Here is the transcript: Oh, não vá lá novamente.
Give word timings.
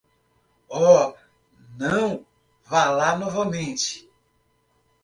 Oh, 0.71 1.13
não 1.77 2.25
vá 2.65 2.89
lá 2.89 3.15
novamente. 3.15 4.09